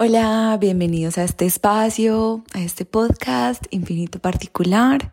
Hola, 0.00 0.56
bienvenidos 0.60 1.18
a 1.18 1.24
este 1.24 1.44
espacio, 1.44 2.44
a 2.54 2.60
este 2.60 2.84
podcast 2.84 3.64
infinito 3.70 4.20
particular. 4.20 5.12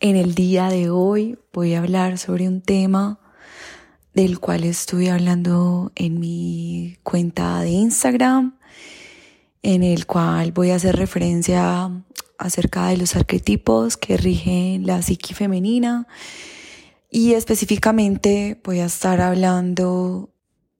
En 0.00 0.16
el 0.16 0.34
día 0.34 0.68
de 0.68 0.90
hoy 0.90 1.38
voy 1.52 1.74
a 1.74 1.78
hablar 1.78 2.18
sobre 2.18 2.48
un 2.48 2.60
tema 2.60 3.20
del 4.12 4.40
cual 4.40 4.64
estoy 4.64 5.06
hablando 5.06 5.92
en 5.94 6.18
mi 6.18 6.96
cuenta 7.04 7.60
de 7.60 7.70
Instagram, 7.70 8.58
en 9.62 9.84
el 9.84 10.06
cual 10.06 10.50
voy 10.50 10.70
a 10.70 10.74
hacer 10.74 10.96
referencia 10.96 11.88
acerca 12.36 12.88
de 12.88 12.96
los 12.96 13.14
arquetipos 13.14 13.96
que 13.96 14.16
rigen 14.16 14.88
la 14.88 15.02
psique 15.02 15.36
femenina 15.36 16.08
y 17.12 17.34
específicamente 17.34 18.60
voy 18.64 18.80
a 18.80 18.86
estar 18.86 19.20
hablando 19.20 20.30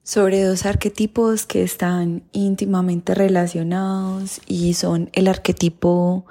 sobre 0.03 0.43
dos 0.43 0.67
arquetipos 0.67 1.47
que 1.47 1.63
están 1.63 2.23
íntimamente 2.33 3.15
relacionados 3.15 4.41
y 4.47 4.75
son 4.75 5.11
el 5.13 5.29
arquetipo 5.29 6.27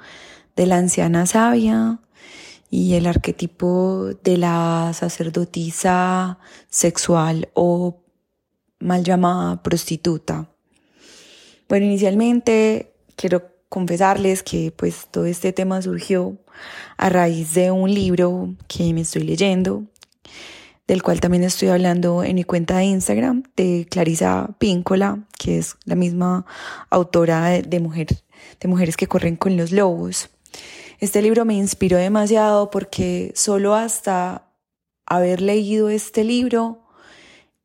de 0.56 0.66
la 0.66 0.76
anciana 0.76 1.26
sabia 1.26 2.00
y 2.70 2.94
el 2.94 3.06
arquetipo 3.06 4.10
de 4.22 4.36
la 4.36 4.92
sacerdotisa 4.94 6.38
sexual 6.68 7.48
o 7.54 8.02
mal 8.78 9.04
llamada 9.04 9.62
prostituta. 9.62 10.48
Bueno, 11.68 11.86
inicialmente 11.86 12.92
quiero 13.16 13.50
confesarles 13.68 14.42
que 14.42 14.72
pues 14.72 15.06
todo 15.10 15.26
este 15.26 15.52
tema 15.52 15.80
surgió 15.80 16.36
a 16.96 17.08
raíz 17.08 17.54
de 17.54 17.70
un 17.70 17.92
libro 17.92 18.54
que 18.66 18.92
me 18.92 19.02
estoy 19.02 19.22
leyendo 19.22 19.84
del 20.90 21.04
cual 21.04 21.20
también 21.20 21.44
estoy 21.44 21.68
hablando 21.68 22.24
en 22.24 22.34
mi 22.34 22.42
cuenta 22.42 22.78
de 22.78 22.86
Instagram, 22.86 23.44
de 23.54 23.86
Clarisa 23.88 24.56
Píncola, 24.58 25.24
que 25.38 25.58
es 25.58 25.76
la 25.84 25.94
misma 25.94 26.46
autora 26.90 27.46
de, 27.46 27.62
de 27.62 27.78
Mujeres 27.78 28.96
que 28.96 29.06
corren 29.06 29.36
con 29.36 29.56
los 29.56 29.70
lobos. 29.70 30.30
Este 30.98 31.22
libro 31.22 31.44
me 31.44 31.54
inspiró 31.54 31.96
demasiado 31.96 32.72
porque 32.72 33.30
solo 33.36 33.76
hasta 33.76 34.50
haber 35.06 35.42
leído 35.42 35.90
este 35.90 36.24
libro 36.24 36.82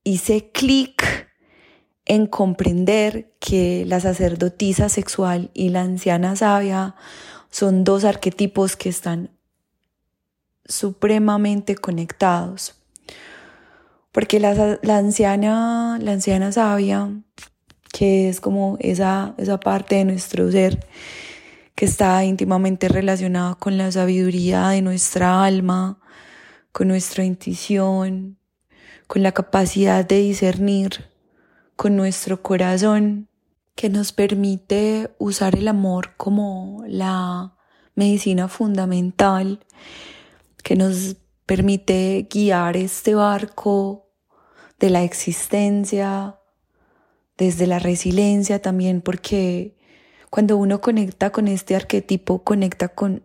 hice 0.04 0.52
clic 0.52 1.28
en 2.06 2.28
comprender 2.28 3.34
que 3.40 3.86
la 3.88 4.02
sacerdotisa 4.02 4.88
sexual 4.88 5.50
y 5.56 5.70
la 5.70 5.82
anciana 5.82 6.36
sabia 6.36 6.94
son 7.50 7.84
dos 7.86 8.04
arquetipos 8.04 8.76
que 8.76 8.90
están 8.90 9.32
supremamente 10.68 11.76
conectados. 11.76 12.85
Porque 14.16 14.40
la, 14.40 14.80
anciana, 14.96 16.00
la 16.02 16.14
anciana 16.14 16.50
sabia, 16.54 17.12
que 17.92 18.30
es 18.30 18.40
como 18.40 18.78
esa, 18.80 19.36
esa 19.38 19.60
parte 19.60 19.96
de 19.96 20.06
nuestro 20.06 20.50
ser 20.50 20.88
que 21.76 21.84
está 21.84 22.24
íntimamente 22.24 22.88
relacionada 22.88 23.56
con 23.56 23.78
la 23.78 23.92
sabiduría 23.92 24.70
de 24.70 24.82
nuestra 24.82 25.44
alma, 25.44 26.00
con 26.72 26.88
nuestra 26.88 27.26
intuición, 27.26 28.38
con 29.08 29.22
la 29.22 29.34
capacidad 29.34 30.06
de 30.06 30.22
discernir, 30.22 31.10
con 31.76 31.98
nuestro 31.98 32.42
corazón, 32.42 33.28
que 33.76 33.90
nos 33.90 34.14
permite 34.14 35.14
usar 35.18 35.58
el 35.58 35.68
amor 35.68 36.16
como 36.16 36.86
la 36.88 37.58
medicina 37.96 38.48
fundamental, 38.48 39.60
que 40.64 40.78
nos 40.78 41.18
permite 41.46 42.30
guiar 42.32 42.78
este 42.78 43.14
barco 43.14 44.05
de 44.80 44.90
la 44.90 45.04
existencia, 45.04 46.40
desde 47.38 47.68
la 47.68 47.80
resiliencia 47.80 48.62
también, 48.62 49.02
porque 49.02 49.76
cuando 50.30 50.58
uno 50.58 50.82
conecta 50.82 51.32
con 51.32 51.48
este 51.48 51.76
arquetipo, 51.76 52.44
conecta 52.44 52.90
con 52.90 53.24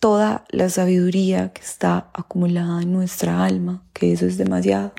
toda 0.00 0.44
la 0.50 0.68
sabiduría 0.68 1.52
que 1.52 1.62
está 1.62 2.10
acumulada 2.12 2.82
en 2.82 2.92
nuestra 2.92 3.44
alma, 3.44 3.84
que 3.92 4.12
eso 4.12 4.26
es 4.26 4.36
demasiado, 4.36 4.92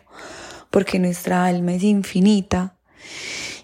porque 0.70 1.00
nuestra 1.00 1.46
alma 1.46 1.74
es 1.74 1.84
infinita 1.84 2.78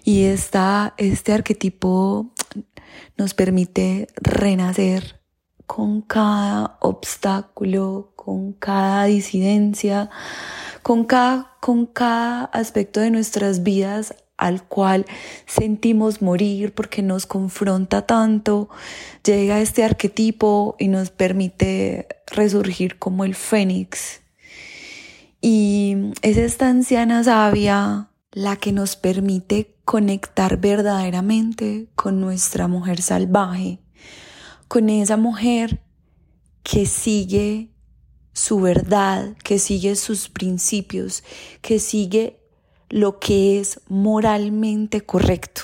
y 0.04 0.24
este 0.24 1.32
arquetipo 1.32 2.32
nos 3.16 3.34
permite 3.34 4.08
renacer 4.16 5.20
con 5.66 6.02
cada 6.02 6.76
obstáculo, 6.80 8.12
con 8.16 8.52
cada 8.52 9.04
disidencia, 9.04 10.10
con 10.82 11.04
cada, 11.04 11.56
con 11.60 11.86
cada 11.86 12.44
aspecto 12.44 13.00
de 13.00 13.10
nuestras 13.10 13.62
vidas 13.62 14.14
al 14.40 14.64
cual 14.64 15.04
sentimos 15.46 16.22
morir 16.22 16.72
porque 16.74 17.02
nos 17.02 17.26
confronta 17.26 18.06
tanto, 18.06 18.70
llega 19.22 19.60
este 19.60 19.84
arquetipo 19.84 20.76
y 20.78 20.88
nos 20.88 21.10
permite 21.10 22.08
resurgir 22.26 22.98
como 22.98 23.24
el 23.24 23.34
fénix. 23.34 24.22
Y 25.42 26.12
es 26.22 26.38
esta 26.38 26.68
anciana 26.68 27.22
sabia 27.22 28.10
la 28.32 28.56
que 28.56 28.72
nos 28.72 28.96
permite 28.96 29.74
conectar 29.84 30.58
verdaderamente 30.58 31.88
con 31.94 32.20
nuestra 32.20 32.66
mujer 32.68 33.02
salvaje, 33.02 33.80
con 34.68 34.88
esa 34.88 35.16
mujer 35.16 35.82
que 36.62 36.86
sigue 36.86 37.69
su 38.32 38.60
verdad, 38.60 39.36
que 39.42 39.58
sigue 39.58 39.96
sus 39.96 40.28
principios, 40.28 41.22
que 41.60 41.78
sigue 41.78 42.40
lo 42.88 43.18
que 43.18 43.60
es 43.60 43.80
moralmente 43.88 45.00
correcto. 45.02 45.62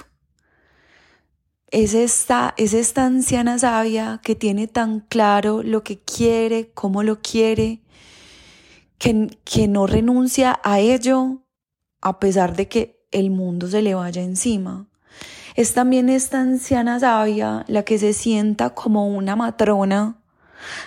Es 1.70 1.94
esta, 1.94 2.54
es 2.56 2.74
esta 2.74 3.04
anciana 3.04 3.58
sabia 3.58 4.20
que 4.22 4.34
tiene 4.34 4.68
tan 4.68 5.00
claro 5.00 5.62
lo 5.62 5.82
que 5.82 5.98
quiere, 5.98 6.70
cómo 6.72 7.02
lo 7.02 7.20
quiere, 7.20 7.82
que, 8.98 9.36
que 9.44 9.68
no 9.68 9.86
renuncia 9.86 10.60
a 10.62 10.78
ello 10.80 11.42
a 12.00 12.20
pesar 12.20 12.54
de 12.54 12.68
que 12.68 13.06
el 13.10 13.30
mundo 13.30 13.68
se 13.68 13.82
le 13.82 13.94
vaya 13.94 14.22
encima. 14.22 14.88
Es 15.56 15.74
también 15.74 16.08
esta 16.08 16.40
anciana 16.40 17.00
sabia 17.00 17.64
la 17.66 17.82
que 17.82 17.98
se 17.98 18.12
sienta 18.12 18.74
como 18.74 19.08
una 19.08 19.36
matrona 19.36 20.22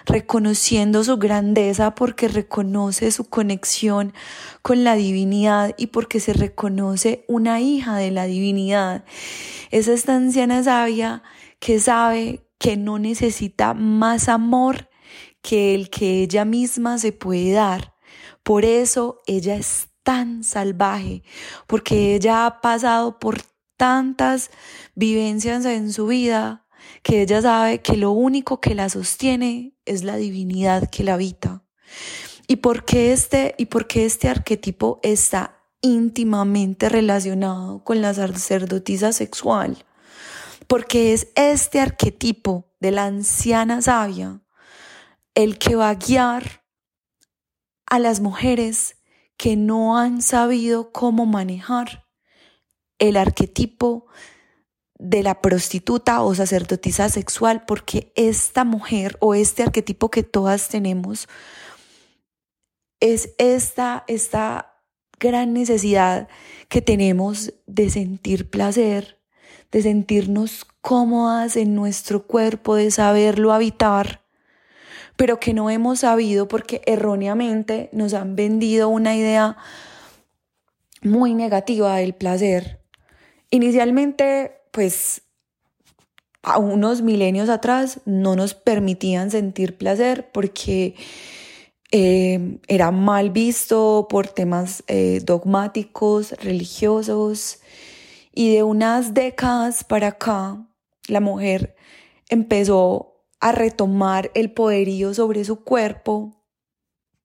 reconociendo 0.05 1.03
su 1.03 1.17
grandeza 1.17 1.95
porque 1.95 2.27
reconoce 2.27 3.11
su 3.11 3.25
conexión 3.25 4.13
con 4.61 4.83
la 4.83 4.95
divinidad 4.95 5.73
y 5.77 5.87
porque 5.87 6.19
se 6.19 6.33
reconoce 6.33 7.25
una 7.27 7.61
hija 7.61 7.97
de 7.97 8.11
la 8.11 8.25
divinidad. 8.25 9.03
Es 9.71 9.87
esta 9.87 10.15
anciana 10.15 10.63
sabia 10.63 11.23
que 11.59 11.79
sabe 11.79 12.45
que 12.57 12.77
no 12.77 12.99
necesita 12.99 13.73
más 13.73 14.29
amor 14.29 14.89
que 15.41 15.75
el 15.75 15.89
que 15.89 16.23
ella 16.23 16.45
misma 16.45 16.97
se 16.97 17.11
puede 17.11 17.51
dar. 17.51 17.95
Por 18.43 18.65
eso 18.65 19.21
ella 19.25 19.55
es 19.55 19.89
tan 20.03 20.43
salvaje, 20.43 21.23
porque 21.67 22.15
ella 22.15 22.45
ha 22.45 22.61
pasado 22.61 23.19
por 23.19 23.41
tantas 23.77 24.51
vivencias 24.95 25.63
en 25.65 25.93
su 25.93 26.07
vida 26.07 26.65
que 27.03 27.21
ella 27.21 27.41
sabe 27.41 27.81
que 27.81 27.97
lo 27.97 28.11
único 28.11 28.59
que 28.61 28.75
la 28.75 28.89
sostiene 28.89 29.73
es 29.85 30.03
la 30.03 30.15
divinidad 30.17 30.89
que 30.89 31.03
la 31.03 31.15
habita. 31.15 31.63
¿Y 32.47 32.57
por 32.57 32.85
qué 32.85 33.11
este, 33.11 33.55
y 33.57 33.65
por 33.67 33.87
qué 33.87 34.05
este 34.05 34.27
arquetipo 34.27 34.99
está 35.03 35.59
íntimamente 35.81 36.89
relacionado 36.89 37.83
con 37.83 38.01
la 38.01 38.13
sacerdotisa 38.13 39.11
sexual? 39.13 39.85
Porque 40.67 41.13
es 41.13 41.27
este 41.35 41.79
arquetipo 41.79 42.71
de 42.79 42.91
la 42.91 43.05
anciana 43.05 43.81
sabia 43.81 44.41
el 45.35 45.57
que 45.57 45.75
va 45.75 45.89
a 45.89 45.95
guiar 45.95 46.63
a 47.85 47.99
las 47.99 48.19
mujeres 48.19 48.97
que 49.37 49.55
no 49.55 49.97
han 49.97 50.21
sabido 50.21 50.91
cómo 50.91 51.25
manejar 51.25 52.07
el 52.99 53.15
arquetipo 53.15 54.07
de 54.99 55.23
la 55.23 55.41
prostituta 55.41 56.21
o 56.21 56.35
sacerdotisa 56.35 57.09
sexual, 57.09 57.63
porque 57.65 58.11
esta 58.15 58.65
mujer 58.65 59.17
o 59.21 59.33
este 59.33 59.63
arquetipo 59.63 60.11
que 60.11 60.23
todas 60.23 60.67
tenemos 60.67 61.27
es 62.99 63.33
esta, 63.37 64.03
esta 64.07 64.75
gran 65.17 65.53
necesidad 65.53 66.27
que 66.67 66.81
tenemos 66.81 67.53
de 67.65 67.89
sentir 67.89 68.49
placer, 68.49 69.17
de 69.71 69.81
sentirnos 69.81 70.65
cómodas 70.81 71.55
en 71.55 71.75
nuestro 71.75 72.27
cuerpo, 72.27 72.75
de 72.75 72.91
saberlo 72.91 73.53
habitar, 73.53 74.21
pero 75.15 75.39
que 75.39 75.53
no 75.53 75.69
hemos 75.69 75.99
sabido 75.99 76.49
porque 76.49 76.81
erróneamente 76.85 77.89
nos 77.93 78.13
han 78.13 78.35
vendido 78.35 78.89
una 78.89 79.15
idea 79.15 79.57
muy 81.01 81.35
negativa 81.35 81.95
del 81.95 82.13
placer. 82.15 82.81
Inicialmente 83.49 84.58
pues 84.79 85.23
a 86.41 86.57
unos 86.57 87.01
milenios 87.01 87.49
atrás 87.49 87.99
no 88.05 88.37
nos 88.37 88.53
permitían 88.53 89.29
sentir 89.29 89.77
placer 89.77 90.31
porque 90.31 90.95
eh, 91.91 92.59
era 92.69 92.89
mal 92.91 93.29
visto 93.29 94.07
por 94.09 94.29
temas 94.29 94.85
eh, 94.87 95.19
dogmáticos, 95.21 96.31
religiosos. 96.31 97.59
Y 98.33 98.53
de 98.53 98.63
unas 98.63 99.13
décadas 99.13 99.83
para 99.83 100.07
acá, 100.07 100.65
la 101.09 101.19
mujer 101.19 101.75
empezó 102.29 103.25
a 103.41 103.51
retomar 103.51 104.31
el 104.33 104.53
poderío 104.53 105.13
sobre 105.13 105.43
su 105.43 105.65
cuerpo, 105.65 106.41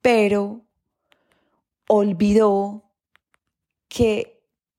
pero 0.03 0.63
olvidó 1.87 2.91
que 3.87 4.35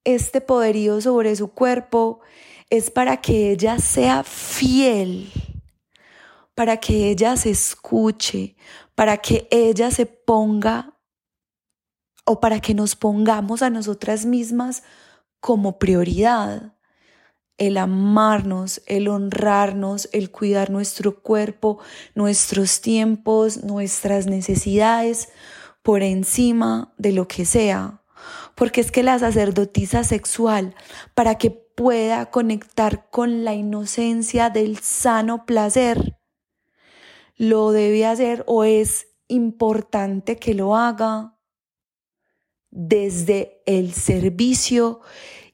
este 0.05 0.39
poderío 0.39 1.01
sobre 1.01 1.35
su 1.35 1.49
cuerpo 1.49 2.21
es 2.69 2.91
para 2.91 3.17
que 3.17 3.51
ella 3.51 3.79
sea 3.79 4.23
fiel, 4.23 5.31
para 6.55 6.77
que 6.77 7.09
ella 7.09 7.37
se 7.37 7.51
escuche, 7.51 8.55
para 8.95 9.17
que 9.17 9.47
ella 9.51 9.91
se 9.91 10.05
ponga 10.05 10.97
o 12.25 12.39
para 12.39 12.59
que 12.59 12.73
nos 12.73 12.95
pongamos 12.95 13.61
a 13.61 13.69
nosotras 13.69 14.25
mismas 14.25 14.83
como 15.39 15.77
prioridad. 15.77 16.73
El 17.57 17.77
amarnos, 17.77 18.81
el 18.85 19.07
honrarnos, 19.07 20.09
el 20.11 20.31
cuidar 20.31 20.71
nuestro 20.71 21.21
cuerpo, 21.21 21.79
nuestros 22.15 22.81
tiempos, 22.81 23.63
nuestras 23.63 24.25
necesidades 24.25 25.29
por 25.81 26.01
encima 26.03 26.93
de 26.97 27.13
lo 27.13 27.27
que 27.27 27.45
sea. 27.45 28.01
Porque 28.55 28.81
es 28.81 28.91
que 28.91 29.03
la 29.03 29.19
sacerdotisa 29.19 30.03
sexual, 30.03 30.75
para 31.13 31.37
que 31.37 31.51
pueda 31.51 32.31
conectar 32.31 33.09
con 33.09 33.43
la 33.43 33.53
inocencia 33.53 34.49
del 34.49 34.79
sano 34.79 35.45
placer, 35.45 36.17
lo 37.37 37.71
debe 37.71 38.05
hacer 38.05 38.43
o 38.47 38.63
es 38.63 39.07
importante 39.27 40.37
que 40.37 40.53
lo 40.53 40.75
haga 40.75 41.37
desde 42.71 43.61
el 43.65 43.93
servicio 43.93 45.01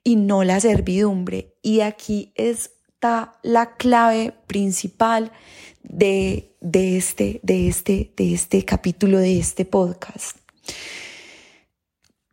y 0.04 0.16
no 0.16 0.44
la 0.44 0.60
servidumbre. 0.60 1.56
Y 1.62 1.82
aquí 1.82 2.34
está 2.36 3.40
la 3.44 3.76
clave 3.76 4.34
principal 4.48 5.32
de, 5.84 6.56
de, 6.62 6.98
este, 6.98 7.40
de, 7.44 7.68
este, 7.68 8.14
de 8.16 8.34
este 8.34 8.66
capítulo, 8.66 9.20
de 9.20 9.40
este 9.40 9.66
podcast. 9.66 10.38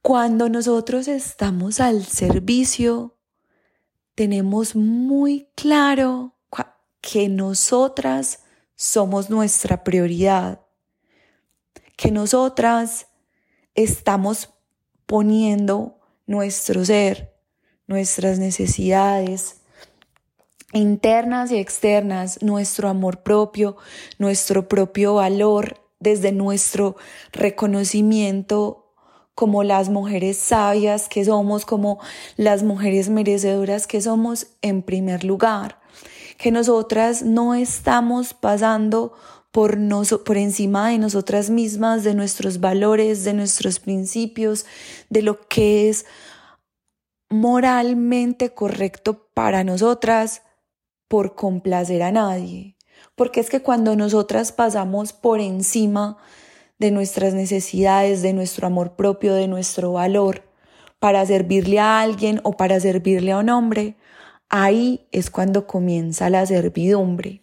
Cuando 0.08 0.48
nosotros 0.48 1.06
estamos 1.06 1.80
al 1.80 2.02
servicio, 2.02 3.14
tenemos 4.14 4.74
muy 4.74 5.48
claro 5.54 6.34
que 7.02 7.28
nosotras 7.28 8.38
somos 8.74 9.28
nuestra 9.28 9.84
prioridad, 9.84 10.62
que 11.98 12.10
nosotras 12.10 13.08
estamos 13.74 14.48
poniendo 15.04 16.00
nuestro 16.26 16.86
ser, 16.86 17.34
nuestras 17.86 18.38
necesidades 18.38 19.60
internas 20.72 21.50
y 21.50 21.58
externas, 21.58 22.40
nuestro 22.40 22.88
amor 22.88 23.22
propio, 23.22 23.76
nuestro 24.18 24.68
propio 24.68 25.16
valor, 25.16 25.82
desde 26.00 26.32
nuestro 26.32 26.96
reconocimiento 27.30 28.87
como 29.38 29.62
las 29.62 29.88
mujeres 29.88 30.36
sabias 30.36 31.08
que 31.08 31.24
somos, 31.24 31.64
como 31.64 32.00
las 32.36 32.64
mujeres 32.64 33.08
merecedoras 33.08 33.86
que 33.86 34.00
somos 34.00 34.48
en 34.62 34.82
primer 34.82 35.22
lugar, 35.22 35.78
que 36.38 36.50
nosotras 36.50 37.22
no 37.22 37.54
estamos 37.54 38.34
pasando 38.34 39.12
por, 39.52 39.78
por 40.24 40.36
encima 40.38 40.88
de 40.88 40.98
nosotras 40.98 41.50
mismas, 41.50 42.02
de 42.02 42.14
nuestros 42.14 42.58
valores, 42.58 43.22
de 43.22 43.32
nuestros 43.32 43.78
principios, 43.78 44.66
de 45.08 45.22
lo 45.22 45.38
que 45.46 45.88
es 45.88 46.04
moralmente 47.30 48.50
correcto 48.50 49.28
para 49.34 49.62
nosotras 49.62 50.42
por 51.06 51.36
complacer 51.36 52.02
a 52.02 52.10
nadie. 52.10 52.76
Porque 53.14 53.38
es 53.38 53.50
que 53.50 53.62
cuando 53.62 53.94
nosotras 53.94 54.50
pasamos 54.50 55.12
por 55.12 55.38
encima 55.38 56.18
de 56.78 56.90
nuestras 56.90 57.34
necesidades, 57.34 58.22
de 58.22 58.32
nuestro 58.32 58.66
amor 58.66 58.96
propio, 58.96 59.34
de 59.34 59.48
nuestro 59.48 59.92
valor, 59.92 60.44
para 60.98 61.24
servirle 61.26 61.78
a 61.78 62.00
alguien 62.00 62.40
o 62.42 62.52
para 62.52 62.80
servirle 62.80 63.32
a 63.32 63.38
un 63.38 63.50
hombre, 63.50 63.96
ahí 64.48 65.06
es 65.12 65.30
cuando 65.30 65.66
comienza 65.66 66.30
la 66.30 66.46
servidumbre. 66.46 67.42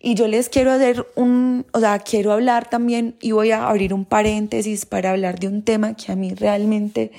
Y 0.00 0.14
yo 0.16 0.28
les 0.28 0.50
quiero 0.50 0.70
hacer 0.70 1.06
un, 1.14 1.64
o 1.72 1.80
sea, 1.80 1.98
quiero 1.98 2.32
hablar 2.32 2.68
también 2.68 3.16
y 3.22 3.32
voy 3.32 3.52
a 3.52 3.66
abrir 3.66 3.94
un 3.94 4.04
paréntesis 4.04 4.84
para 4.84 5.12
hablar 5.12 5.38
de 5.38 5.48
un 5.48 5.62
tema 5.62 5.96
que 5.96 6.12
a 6.12 6.16
mí 6.16 6.34
realmente, 6.34 7.10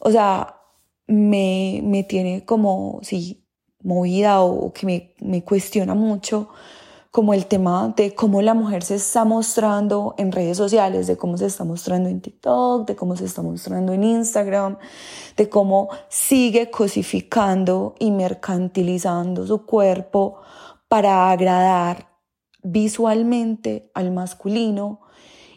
o 0.00 0.10
sea, 0.10 0.56
me, 1.06 1.80
me 1.84 2.02
tiene 2.02 2.44
como, 2.44 2.98
sí, 3.02 3.44
movida 3.82 4.42
o, 4.42 4.72
que 4.72 4.86
me, 4.86 5.14
me 5.20 5.44
cuestiona 5.44 5.94
mucho, 5.94 6.48
como 7.10 7.34
el 7.34 7.46
tema 7.46 7.92
de 7.96 8.14
cómo 8.14 8.40
la 8.40 8.54
mujer 8.54 8.84
se 8.84 8.94
está 8.94 9.24
mostrando 9.24 10.14
en 10.16 10.30
redes 10.30 10.56
sociales, 10.56 11.08
de 11.08 11.16
cómo 11.16 11.36
se 11.36 11.46
está 11.46 11.64
mostrando 11.64 12.08
en 12.08 12.20
TikTok, 12.20 12.86
de 12.86 12.94
cómo 12.94 13.16
se 13.16 13.24
está 13.24 13.42
mostrando 13.42 13.92
en 13.92 14.04
Instagram, 14.04 14.78
de 15.36 15.48
cómo 15.48 15.88
sigue 16.08 16.70
cosificando 16.70 17.96
y 17.98 18.12
mercantilizando 18.12 19.44
su 19.44 19.66
cuerpo 19.66 20.36
para 20.86 21.30
agradar 21.30 22.10
visualmente 22.62 23.90
al 23.94 24.12
masculino 24.12 25.00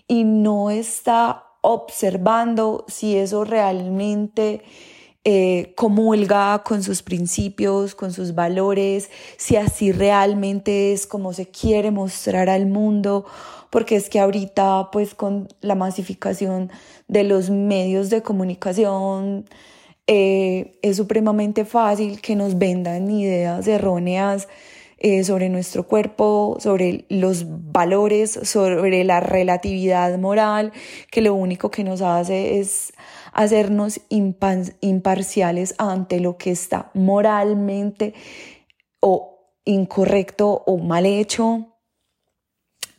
y 0.08 0.24
no 0.24 0.72
está 0.72 1.46
observando 1.62 2.84
si 2.88 3.16
eso 3.16 3.44
realmente 3.44 4.64
eh, 5.26 5.74
comulga 5.76 6.64
con 6.64 6.84
sus 6.84 7.02
principios, 7.02 7.96
con 7.96 8.12
sus 8.12 8.36
valores, 8.36 9.10
si 9.38 9.56
así 9.56 9.92
realmente 9.92 10.92
es 10.92 11.08
como 11.08 11.32
se 11.32 11.48
quiere 11.48 11.92
mostrar 11.92 12.50
al 12.50 12.66
mundo, 12.66 13.26
porque 13.70 13.96
es 13.96 14.10
que 14.10 14.20
ahorita 14.20 14.90
pues 14.92 15.16
con 15.16 15.48
la 15.62 15.76
masificación 15.76 16.72
de 17.08 17.24
los 17.24 17.50
medios 17.50 18.10
de 18.10 18.22
comunicación, 18.22 19.46
eh, 20.08 20.78
es 20.82 20.98
supremamente 20.98 21.64
fácil 21.64 22.20
que 22.20 22.36
nos 22.36 22.58
vendan 22.58 23.10
ideas 23.10 23.66
erróneas 23.68 24.50
eh, 24.98 25.24
sobre 25.24 25.50
nuestro 25.50 25.88
cuerpo, 25.88 26.58
sobre 26.60 27.06
los 27.10 27.46
valores, 27.48 28.40
sobre 28.44 29.04
la 29.04 29.22
relatividad 29.22 30.18
moral, 30.18 30.74
que 31.12 31.22
lo 31.22 31.34
único 31.34 31.72
que 31.72 31.84
nos 31.84 32.02
hace 32.02 32.60
es 32.60 32.94
hacernos 33.34 34.00
imparciales 34.10 35.76
ante 35.78 36.20
lo 36.20 36.38
que 36.38 36.52
está 36.52 36.92
moralmente 36.94 38.14
o 39.00 39.50
incorrecto 39.66 40.64
o 40.66 40.78
mal 40.78 41.06
hecho. 41.06 41.70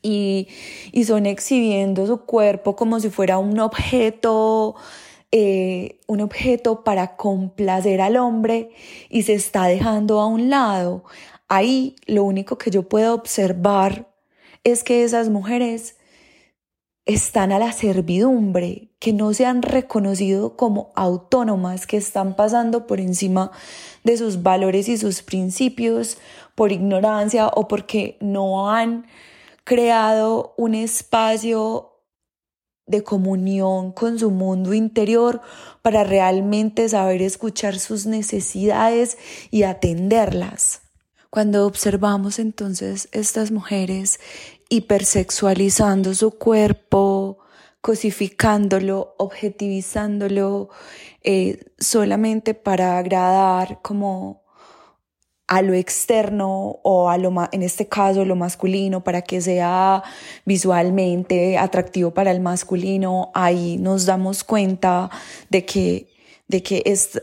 Y, 0.02 0.48
y 0.92 1.04
son 1.04 1.24
exhibiendo 1.24 2.06
su 2.06 2.26
cuerpo 2.26 2.76
como 2.76 3.00
si 3.00 3.08
fuera 3.08 3.38
un 3.38 3.58
objeto 3.58 4.74
eh, 5.36 5.98
un 6.06 6.20
objeto 6.20 6.84
para 6.84 7.16
complacer 7.16 8.00
al 8.00 8.16
hombre 8.18 8.70
y 9.10 9.22
se 9.22 9.34
está 9.34 9.66
dejando 9.66 10.20
a 10.20 10.28
un 10.28 10.48
lado. 10.48 11.02
Ahí 11.48 11.96
lo 12.06 12.22
único 12.22 12.56
que 12.56 12.70
yo 12.70 12.88
puedo 12.88 13.14
observar 13.14 14.14
es 14.62 14.84
que 14.84 15.02
esas 15.02 15.30
mujeres 15.30 15.96
están 17.06 17.52
a 17.52 17.58
la 17.58 17.72
servidumbre, 17.72 18.88
que 18.98 19.12
no 19.12 19.34
se 19.34 19.44
han 19.44 19.62
reconocido 19.62 20.56
como 20.56 20.92
autónomas, 20.96 21.86
que 21.86 21.98
están 21.98 22.34
pasando 22.34 22.86
por 22.86 23.00
encima 23.00 23.50
de 24.04 24.16
sus 24.16 24.42
valores 24.42 24.88
y 24.88 24.96
sus 24.96 25.22
principios 25.22 26.16
por 26.54 26.72
ignorancia 26.72 27.48
o 27.48 27.68
porque 27.68 28.16
no 28.20 28.70
han 28.70 29.06
creado 29.64 30.54
un 30.56 30.74
espacio 30.74 31.90
de 32.86 33.02
comunión 33.02 33.92
con 33.92 34.18
su 34.18 34.30
mundo 34.30 34.74
interior 34.74 35.40
para 35.82 36.04
realmente 36.04 36.88
saber 36.88 37.22
escuchar 37.22 37.78
sus 37.78 38.06
necesidades 38.06 39.16
y 39.50 39.62
atenderlas. 39.62 40.82
Cuando 41.30 41.66
observamos 41.66 42.38
entonces 42.38 43.08
estas 43.10 43.50
mujeres 43.50 44.20
hipersexualizando 44.68 46.14
su 46.14 46.32
cuerpo, 46.38 47.38
cosificándolo, 47.80 49.14
objetivizándolo, 49.18 50.70
eh, 51.22 51.60
solamente 51.78 52.54
para 52.54 52.98
agradar 52.98 53.80
como 53.82 54.44
a 55.46 55.60
lo 55.60 55.74
externo 55.74 56.80
o 56.82 57.10
a 57.10 57.18
lo 57.18 57.32
en 57.52 57.62
este 57.62 57.86
caso 57.86 58.24
lo 58.24 58.34
masculino 58.36 59.04
para 59.04 59.22
que 59.22 59.40
sea 59.42 60.02
visualmente 60.46 61.58
atractivo 61.58 62.12
para 62.12 62.30
el 62.30 62.40
masculino. 62.40 63.30
Ahí 63.34 63.76
nos 63.78 64.06
damos 64.06 64.44
cuenta 64.44 65.10
de 65.50 65.66
que 65.66 66.13
de 66.46 66.62
que 66.62 66.82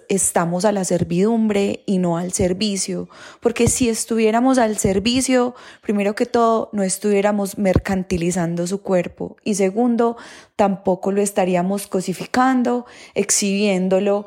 estamos 0.09 0.65
a 0.65 0.71
la 0.71 0.83
servidumbre 0.83 1.83
y 1.85 1.99
no 1.99 2.17
al 2.17 2.33
servicio, 2.33 3.07
porque 3.39 3.67
si 3.67 3.87
estuviéramos 3.87 4.57
al 4.57 4.77
servicio, 4.77 5.53
primero 5.81 6.15
que 6.15 6.25
todo, 6.25 6.69
no 6.73 6.81
estuviéramos 6.81 7.57
mercantilizando 7.57 8.65
su 8.65 8.81
cuerpo. 8.81 9.37
Y 9.43 9.55
segundo, 9.55 10.17
tampoco 10.55 11.11
lo 11.11 11.21
estaríamos 11.21 11.85
cosificando, 11.85 12.85
exhibiéndolo 13.13 14.25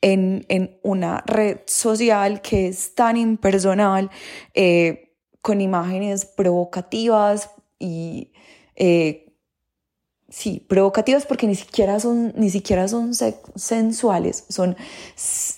en, 0.00 0.44
en 0.48 0.76
una 0.82 1.22
red 1.24 1.58
social 1.66 2.42
que 2.42 2.66
es 2.68 2.94
tan 2.96 3.16
impersonal, 3.16 4.10
eh, 4.54 5.12
con 5.40 5.60
imágenes 5.60 6.24
provocativas 6.24 7.50
y 7.78 8.32
eh, 8.76 9.31
sí, 10.32 10.64
provocativas 10.66 11.26
porque 11.26 11.46
ni 11.46 11.54
siquiera 11.54 12.00
son, 12.00 12.32
ni 12.36 12.48
siquiera 12.48 12.88
son 12.88 13.12
sensuales, 13.54 14.46
son 14.48 14.76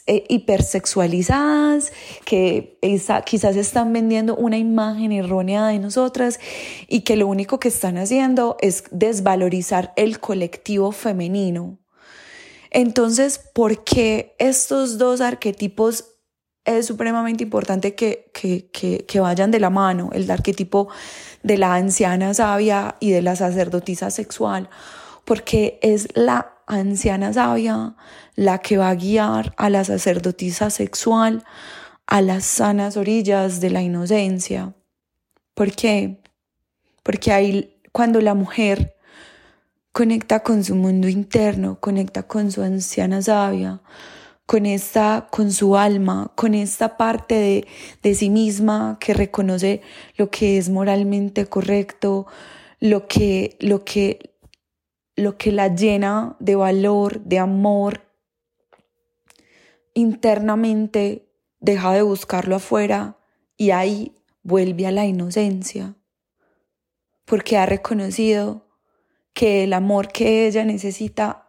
eh, 0.07 0.25
hipersexualizadas, 0.29 1.93
que 2.25 2.77
quizás 3.25 3.57
están 3.57 3.93
vendiendo 3.93 4.35
una 4.35 4.59
imagen 4.59 5.13
errónea 5.13 5.69
de 5.69 5.79
nosotras 5.79 6.41
y 6.89 7.03
que 7.03 7.15
lo 7.15 7.29
único 7.29 7.61
que 7.61 7.69
están 7.69 7.97
haciendo 7.99 8.57
es 8.61 8.85
desvalorizar 8.91 9.93
el 9.95 10.19
colectivo 10.19 10.91
femenino. 10.91 11.79
Entonces, 12.73 13.39
¿por 13.55 13.85
qué 13.85 14.35
estos 14.41 14.99
dos 14.99 15.21
arquetipos 15.21 16.14
es 16.65 16.87
supremamente 16.87 17.45
importante 17.45 17.95
que, 17.95 18.31
que, 18.33 18.67
que, 18.73 19.05
que 19.07 19.21
vayan 19.21 19.51
de 19.51 19.61
la 19.61 19.71
mano? 19.71 20.11
El 20.13 20.31
arquetipo 20.31 20.89
de 21.43 21.59
la 21.59 21.75
anciana 21.75 22.33
sabia 22.35 22.97
y 23.01 23.11
de 23.11 23.23
la 23.23 23.37
sacerdotisa 23.37 24.11
sexual, 24.11 24.69
porque 25.25 25.79
es 25.83 26.09
la 26.15 26.53
anciana 26.67 27.33
sabia 27.33 27.95
la 28.35 28.59
que 28.59 28.79
va 28.79 28.91
a 28.91 28.95
guiar 28.95 29.55
a 29.57 29.71
la 29.71 29.85
sacerdotisa 29.85 30.71
sexual 30.71 31.45
a 32.07 32.21
las 32.21 32.45
sanas 32.45 32.97
orillas 32.97 33.61
de 33.61 33.71
la 33.71 33.83
inocencia. 33.83 34.75
¿Por 35.55 35.73
qué? 35.73 36.21
Porque 37.03 37.33
ahí 37.33 37.77
cuando 37.93 38.21
la 38.21 38.35
mujer 38.35 38.97
conecta 39.93 40.43
con 40.43 40.65
su 40.65 40.75
mundo 40.75 41.09
interno, 41.09 41.79
conecta 41.81 42.25
con 42.25 42.51
su 42.51 42.63
anciana 42.63 43.23
sabia, 43.23 43.81
con 44.47 44.67
esta, 44.67 45.29
con 45.31 45.53
su 45.53 45.77
alma, 45.77 46.33
con 46.35 46.55
esta 46.55 46.97
parte 46.97 47.35
de, 47.35 47.67
de 48.03 48.15
sí 48.15 48.29
misma 48.31 48.99
que 49.01 49.15
reconoce 49.15 49.81
lo 50.17 50.31
que 50.31 50.59
es 50.59 50.69
moralmente 50.69 51.47
correcto, 51.47 52.27
lo 52.81 53.09
que, 53.09 53.57
lo 53.61 53.85
que, 53.85 54.37
lo 55.17 55.39
que 55.39 55.53
la 55.53 55.75
llena 55.75 56.37
de 56.41 56.57
valor, 56.57 57.21
de 57.21 57.39
amor, 57.39 58.03
internamente 59.95 61.31
deja 61.61 61.93
de 61.93 62.03
buscarlo 62.03 62.57
afuera 62.57 63.17
y 63.57 63.71
ahí 63.71 64.13
vuelve 64.43 64.87
a 64.87 64.93
la 64.93 65.07
inocencia, 65.07 65.95
porque 67.25 67.57
ha 67.57 67.65
reconocido 67.65 68.67
que 69.33 69.65
el 69.65 69.73
amor 69.73 70.09
que 70.09 70.47
ella 70.47 70.65
necesita 70.65 71.44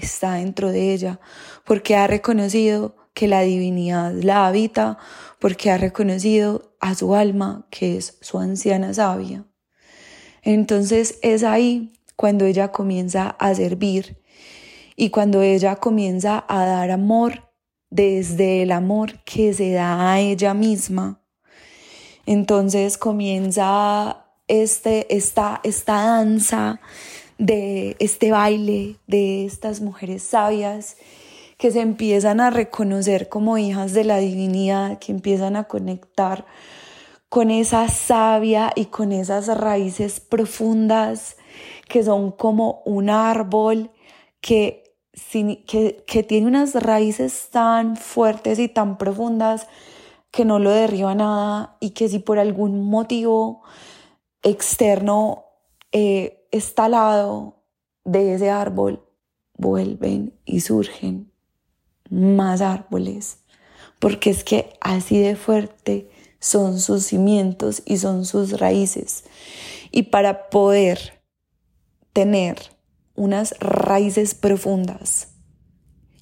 está 0.00 0.34
dentro 0.34 0.70
de 0.70 0.92
ella, 0.92 1.20
porque 1.64 1.96
ha 1.96 2.06
reconocido 2.06 2.96
que 3.14 3.28
la 3.28 3.40
divinidad 3.40 4.12
la 4.12 4.46
habita, 4.46 4.98
porque 5.40 5.70
ha 5.70 5.78
reconocido 5.78 6.76
a 6.80 6.94
su 6.94 7.14
alma, 7.14 7.66
que 7.70 7.96
es 7.96 8.18
su 8.20 8.38
anciana 8.38 8.94
sabia. 8.94 9.44
Entonces 10.42 11.18
es 11.22 11.42
ahí 11.42 11.92
cuando 12.16 12.44
ella 12.44 12.72
comienza 12.72 13.30
a 13.38 13.54
servir 13.54 14.22
y 14.96 15.10
cuando 15.10 15.42
ella 15.42 15.76
comienza 15.76 16.44
a 16.48 16.64
dar 16.64 16.90
amor 16.90 17.50
desde 17.90 18.62
el 18.62 18.72
amor 18.72 19.22
que 19.24 19.52
se 19.52 19.72
da 19.72 20.12
a 20.12 20.20
ella 20.20 20.54
misma. 20.54 21.22
Entonces 22.26 22.98
comienza 22.98 24.26
este, 24.48 25.14
esta, 25.14 25.60
esta 25.62 25.94
danza 25.94 26.80
de 27.38 27.96
este 28.00 28.32
baile, 28.32 28.96
de 29.06 29.46
estas 29.46 29.80
mujeres 29.80 30.22
sabias 30.22 30.96
que 31.56 31.70
se 31.70 31.80
empiezan 31.80 32.40
a 32.40 32.50
reconocer 32.50 33.28
como 33.28 33.58
hijas 33.58 33.92
de 33.92 34.04
la 34.04 34.18
divinidad, 34.18 34.98
que 34.98 35.12
empiezan 35.12 35.56
a 35.56 35.64
conectar 35.64 36.46
con 37.28 37.50
esa 37.50 37.88
savia 37.88 38.72
y 38.74 38.86
con 38.86 39.12
esas 39.12 39.48
raíces 39.58 40.20
profundas 40.20 41.36
que 41.88 42.02
son 42.02 42.30
como 42.30 42.82
un 42.84 43.10
árbol 43.10 43.90
que, 44.40 44.84
que, 45.66 46.04
que 46.06 46.22
tiene 46.22 46.46
unas 46.46 46.74
raíces 46.74 47.48
tan 47.50 47.96
fuertes 47.96 48.58
y 48.58 48.68
tan 48.68 48.96
profundas 48.96 49.66
que 50.30 50.44
no 50.44 50.58
lo 50.58 50.70
derriba 50.70 51.14
nada 51.14 51.76
y 51.80 51.90
que 51.90 52.08
si 52.08 52.18
por 52.18 52.38
algún 52.38 52.88
motivo 52.88 53.62
externo 54.42 55.44
eh, 55.92 56.37
está 56.50 56.88
lado 56.88 57.62
de 58.04 58.34
ese 58.34 58.50
árbol 58.50 59.04
vuelven 59.58 60.38
y 60.44 60.60
surgen 60.60 61.32
más 62.10 62.60
árboles, 62.62 63.40
porque 63.98 64.30
es 64.30 64.44
que 64.44 64.72
así 64.80 65.18
de 65.18 65.36
fuerte 65.36 66.10
son 66.40 66.80
sus 66.80 67.04
cimientos 67.04 67.82
y 67.84 67.98
son 67.98 68.24
sus 68.24 68.58
raíces. 68.58 69.24
Y 69.90 70.04
para 70.04 70.48
poder 70.48 71.20
tener 72.12 72.58
unas 73.14 73.54
raíces 73.58 74.34
profundas 74.34 75.34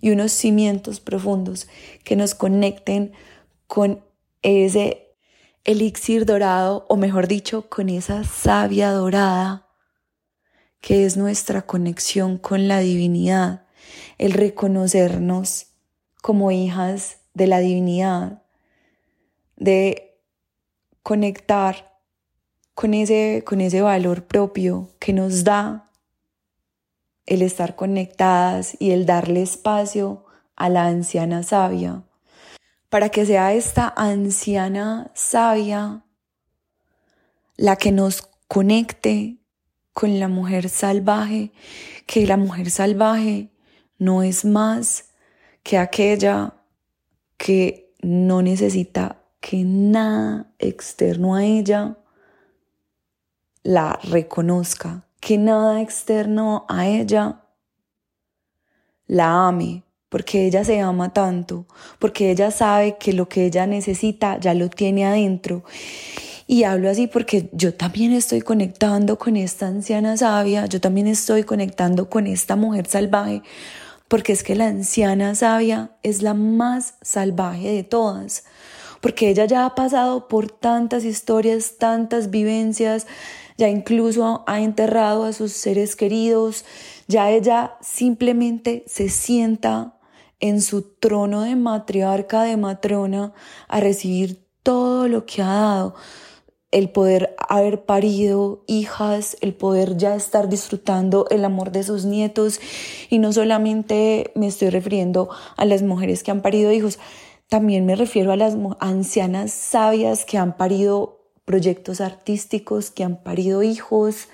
y 0.01 0.11
unos 0.11 0.33
cimientos 0.33 1.01
profundos 1.01 1.69
que 2.05 2.17
nos 2.17 2.35
conecten 2.35 3.13
con 3.67 4.03
ese 4.43 5.15
elixir 5.65 6.25
dorado, 6.27 6.87
o 6.89 6.97
mejor 6.97 7.29
dicho, 7.29 7.69
con 7.69 7.89
esa 7.89 8.25
savia 8.25 8.93
dorada 8.93 9.66
que 10.81 11.05
es 11.05 11.17
nuestra 11.17 11.63
conexión 11.63 12.39
con 12.39 12.69
la 12.69 12.81
divinidad, 12.81 13.67
el 14.19 14.33
reconocernos 14.33 15.69
como 16.23 16.51
hijas 16.51 17.19
de 17.35 17.47
la 17.47 17.61
divinidad, 17.61 18.43
de 19.57 20.19
conectar 21.03 22.01
con 22.75 22.95
ese, 22.95 23.43
con 23.47 23.61
ese 23.61 23.81
valor 23.81 24.27
propio 24.27 24.91
que 24.99 25.13
nos 25.13 25.45
da 25.45 25.91
el 27.27 27.43
estar 27.43 27.75
conectadas 27.75 28.77
y 28.79 28.91
el 28.93 29.07
darle 29.07 29.43
espacio 29.43 30.25
a 30.55 30.69
la 30.69 30.87
anciana 30.87 31.43
sabia, 31.43 32.05
para 32.89 33.09
que 33.09 33.27
sea 33.27 33.53
esta 33.53 33.93
anciana 33.97 35.11
sabia 35.15 36.05
la 37.57 37.77
que 37.77 37.93
nos 37.93 38.29
conecte 38.49 39.39
con 39.97 40.21
la 40.21 40.29
mujer 40.29 40.69
salvaje, 40.69 41.53
que 42.05 42.27
la 42.27 42.37
mujer 42.37 42.71
salvaje 42.71 43.49
no 43.99 44.23
es 44.23 44.45
más 44.45 45.07
que 45.63 45.79
aquella 45.79 46.53
que 47.39 47.95
no 48.03 48.43
necesita 48.43 49.23
que 49.41 49.65
nada 49.65 50.53
externo 50.59 51.35
a 51.35 51.47
ella 51.47 51.97
la 53.63 53.99
reconozca, 54.03 55.07
que 55.19 55.39
nada 55.39 55.81
externo 55.81 56.67
a 56.69 56.87
ella 56.87 57.47
la 59.07 59.49
ame, 59.49 59.83
porque 60.11 60.47
ella 60.47 60.63
se 60.63 60.79
ama 60.79 61.15
tanto, 61.15 61.65
porque 61.99 62.31
ella 62.31 62.51
sabe 62.51 62.99
que 62.99 63.15
lo 63.15 63.31
que 63.31 63.47
ella 63.47 63.67
necesita 63.67 64.39
ya 64.41 64.53
lo 64.53 64.69
tiene 64.69 65.07
adentro 65.07 65.65
y 66.47 66.65
hablo 66.65 66.89
así 66.89 67.07
porque 67.07 67.49
yo 67.53 67.75
también 67.75 68.13
estoy 68.13 68.41
conectando 68.41 69.19
con 69.19 69.37
esta 69.37 69.67
anciana 69.67 70.17
sabia, 70.17 70.67
yo 70.67 70.81
también 70.81 71.09
estoy 71.09 71.43
conectando 71.43 72.09
con 72.09 72.27
esta 72.27 72.55
mujer 72.55 72.87
salvaje, 72.87 73.43
porque 74.09 74.33
es 74.33 74.45
que 74.45 74.55
la 74.55 74.67
anciana 74.67 75.35
sabia 75.35 75.91
es 76.03 76.23
la 76.23 76.35
más 76.35 76.95
salvaje 77.03 77.73
de 77.73 77.83
todas, 77.83 78.45
porque 79.01 79.29
ella 79.29 79.45
ya 79.45 79.67
ha 79.67 79.75
pasado 79.75 80.29
por 80.29 80.51
tantas 80.51 81.05
historias, 81.05 81.79
tantas 81.79 82.31
vivencias, 82.31 83.09
ya 83.59 83.69
incluso 83.69 84.45
ha 84.47 84.61
enterrado 84.61 85.25
a 85.25 85.33
sus 85.33 85.53
seres 85.53 85.97
queridos, 85.97 86.65
ya 87.09 87.31
ella 87.31 87.77
simplemente 87.81 88.85
se 88.87 89.09
sienta 89.09 89.95
en 90.39 90.61
su 90.61 90.83
trono 90.83 91.43
de 91.43 91.57
matriarca, 91.57 92.43
de 92.43 92.57
matrona, 92.57 93.33
a 93.69 93.81
recibir 93.81 94.45
todo 94.63 95.09
lo 95.09 95.25
que 95.25 95.43
ha 95.43 95.47
dado, 95.47 95.95
el 96.77 96.91
poder 96.91 97.35
haber 97.49 97.87
parido 97.87 98.63
hijas, 98.67 99.39
el 99.41 99.55
poder 99.55 99.97
ya 99.97 100.15
estar 100.15 100.51
disfrutando 100.51 101.27
el 101.31 101.43
amor 101.47 101.73
de 101.73 101.83
sus 101.83 102.05
nietos. 102.05 102.61
Y 103.09 103.19
no 103.19 103.33
solamente 103.33 104.31
me 104.35 104.47
estoy 104.47 104.69
refiriendo 104.69 105.31
a 105.57 105.65
las 105.65 105.83
mujeres 105.83 106.23
que 106.23 106.33
han 106.33 106.43
parido 106.43 106.71
hijos, 106.73 106.99
también 107.49 107.87
me 107.87 107.97
refiero 107.97 108.31
a 108.31 108.37
las 108.37 108.59
ancianas 108.79 109.53
sabias 109.53 110.27
que 110.27 110.37
han 110.37 110.59
parido 110.59 111.23
proyectos 111.47 112.03
artísticos, 112.03 112.91
que 112.91 113.05
han 113.05 113.23
parido 113.23 113.63
hijos, 113.63 114.29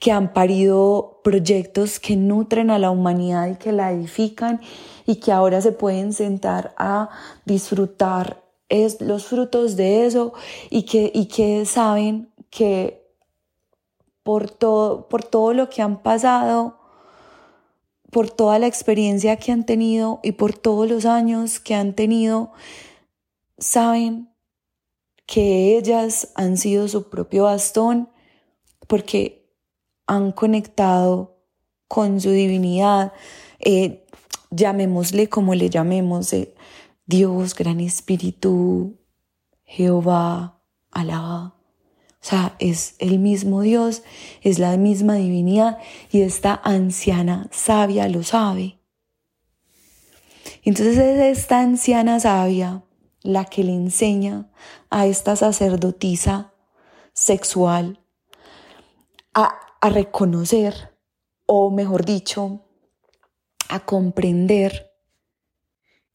que 0.00 0.12
han 0.12 0.34
parido 0.34 1.22
proyectos 1.24 1.98
que 1.98 2.14
nutren 2.14 2.70
a 2.70 2.78
la 2.78 2.90
humanidad 2.90 3.48
y 3.48 3.56
que 3.56 3.72
la 3.72 3.90
edifican 3.90 4.60
y 5.06 5.16
que 5.16 5.32
ahora 5.32 5.62
se 5.62 5.72
pueden 5.72 6.12
sentar 6.12 6.74
a 6.76 7.08
disfrutar 7.46 8.49
es 8.70 9.00
los 9.02 9.26
frutos 9.26 9.76
de 9.76 10.06
eso 10.06 10.32
y 10.70 10.84
que, 10.84 11.12
y 11.14 11.26
que 11.26 11.66
saben 11.66 12.32
que 12.48 13.06
por 14.22 14.50
todo, 14.50 15.08
por 15.08 15.22
todo 15.22 15.52
lo 15.52 15.68
que 15.68 15.82
han 15.82 16.02
pasado 16.02 16.80
por 18.10 18.28
toda 18.28 18.58
la 18.58 18.66
experiencia 18.66 19.36
que 19.36 19.52
han 19.52 19.64
tenido 19.64 20.20
y 20.22 20.32
por 20.32 20.56
todos 20.56 20.88
los 20.88 21.06
años 21.06 21.60
que 21.60 21.74
han 21.74 21.94
tenido, 21.94 22.52
saben 23.58 24.28
que 25.26 25.78
ellas 25.78 26.32
han 26.34 26.56
sido 26.56 26.88
su 26.88 27.08
propio 27.08 27.44
bastón 27.44 28.08
porque 28.88 29.48
han 30.06 30.32
conectado 30.32 31.36
con 31.86 32.20
su 32.20 32.30
divinidad, 32.30 33.12
eh, 33.60 34.04
llamémosle 34.50 35.28
como 35.28 35.54
le 35.54 35.70
llamemos, 35.70 36.32
eh, 36.32 36.52
Dios, 37.10 37.56
Gran 37.56 37.80
Espíritu, 37.80 38.96
Jehová, 39.64 40.62
Alá. 40.92 41.56
O 42.12 42.24
sea, 42.24 42.54
es 42.60 42.94
el 43.00 43.18
mismo 43.18 43.62
Dios, 43.62 44.04
es 44.42 44.60
la 44.60 44.76
misma 44.76 45.14
divinidad 45.16 45.78
y 46.12 46.20
esta 46.20 46.60
anciana 46.62 47.48
sabia 47.50 48.08
lo 48.08 48.22
sabe. 48.22 48.78
Entonces 50.62 50.98
es 50.98 51.38
esta 51.38 51.60
anciana 51.60 52.20
sabia 52.20 52.84
la 53.22 53.44
que 53.44 53.64
le 53.64 53.72
enseña 53.72 54.48
a 54.88 55.06
esta 55.06 55.34
sacerdotisa 55.34 56.54
sexual 57.12 58.04
a, 59.34 59.58
a 59.80 59.90
reconocer, 59.90 60.96
o 61.46 61.72
mejor 61.72 62.04
dicho, 62.04 62.66
a 63.68 63.84
comprender 63.84 64.89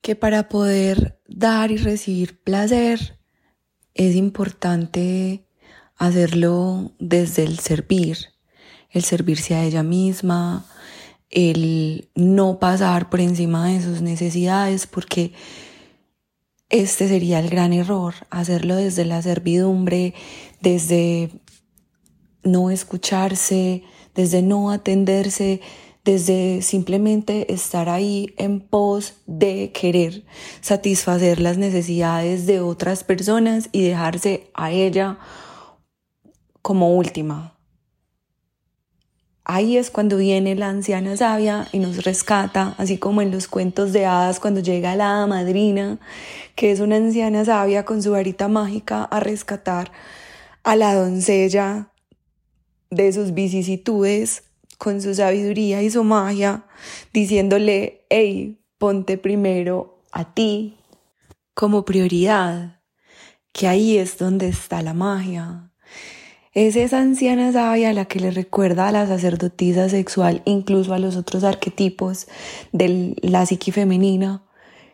que 0.06 0.16
para 0.16 0.50
poder 0.50 1.20
dar 1.28 1.72
y 1.72 1.78
recibir 1.78 2.40
placer 2.40 3.18
es 3.96 4.16
importante 4.16 5.48
hacerlo 5.96 6.92
desde 7.00 7.42
el 7.42 7.58
servir, 7.58 8.20
el 8.92 9.04
servirse 9.04 9.56
a 9.56 9.64
ella 9.64 9.82
misma, 9.82 10.64
el 11.32 12.12
no 12.14 12.60
pasar 12.60 13.10
por 13.10 13.20
encima 13.20 13.68
de 13.70 13.82
sus 13.82 14.04
necesidades, 14.04 14.86
porque 14.86 15.34
este 16.70 17.08
sería 17.08 17.40
el 17.40 17.50
gran 17.50 17.74
error, 17.74 18.14
hacerlo 18.30 18.76
desde 18.76 19.06
la 19.06 19.24
servidumbre, 19.24 20.14
desde 20.62 21.32
no 22.44 22.70
escucharse, 22.70 23.82
desde 24.14 24.44
no 24.44 24.70
atenderse, 24.70 25.62
desde 26.06 26.62
simplemente 26.62 27.52
estar 27.52 27.90
ahí 27.90 28.34
en 28.38 28.62
pos 28.62 29.16
de 29.26 29.72
querer 29.74 30.24
satisfacer 30.62 31.42
las 31.42 31.58
necesidades 31.58 32.46
de 32.46 32.62
otras 32.62 33.04
personas 33.04 33.70
y 33.72 33.82
dejarse 33.82 34.52
a 34.54 34.72
ella 34.72 35.18
como 36.62 36.96
última. 36.96 37.56
Ahí 39.44 39.78
es 39.78 39.90
cuando 39.90 40.18
viene 40.18 40.56
la 40.56 40.70
anciana 40.70 41.18
sabia 41.18 41.68
y 41.72 41.80
nos 41.80 42.04
rescata, 42.04 42.76
así 42.78 43.00
como 43.00 43.24
en 43.24 43.32
los 43.32 43.48
cuentos 43.48 43.92
de 43.92 44.06
hadas 44.06 44.40
cuando 44.40 44.60
llega 44.60 44.96
la 44.96 45.26
madrina, 45.26 46.00
que 46.56 46.72
es 46.72 46.80
una 46.80 46.98
anciana 46.98 47.46
sabia 47.46 47.84
con 47.84 48.04
su 48.04 48.12
varita 48.12 48.48
mágica 48.48 49.04
a 49.04 49.20
rescatar 49.20 49.92
a 50.64 50.76
la 50.76 50.94
doncella 50.94 51.92
de 52.92 53.12
sus 53.12 53.34
vicisitudes 53.34 54.44
con 54.78 55.02
su 55.02 55.14
sabiduría 55.16 55.82
y 55.82 55.90
su 55.90 56.04
magia, 56.04 56.66
diciéndole, 57.14 58.06
hey, 58.10 58.60
ponte 58.78 59.18
primero 59.18 60.02
a 60.12 60.34
ti 60.34 60.78
como 61.54 61.86
prioridad, 61.86 62.82
que 63.52 63.68
ahí 63.68 63.98
es 63.98 64.18
donde 64.18 64.50
está 64.50 64.82
la 64.82 64.94
magia, 64.94 65.72
es 66.56 66.78
esa 66.78 67.02
anciana 67.02 67.52
sabia 67.52 67.92
la 67.92 68.06
que 68.06 68.22
le 68.22 68.32
recuerda 68.32 68.88
a 68.88 68.92
la 68.94 69.06
sacerdotisa 69.06 69.90
sexual, 69.90 70.42
incluso 70.46 70.94
a 70.94 71.00
los 71.00 71.18
otros 71.18 71.44
arquetipos 71.44 72.28
de 72.72 73.14
la 73.22 73.46
psique 73.46 73.74
femenina, 73.74 74.42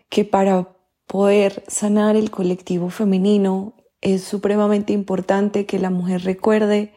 que 0.10 0.26
para 0.26 0.70
poder 1.06 1.64
sanar 1.68 2.16
el 2.16 2.32
colectivo 2.32 2.90
femenino 2.90 3.76
es 4.02 4.24
supremamente 4.24 4.92
importante 4.92 5.68
que 5.68 5.78
la 5.78 5.92
mujer 5.92 6.24
recuerde 6.24 6.94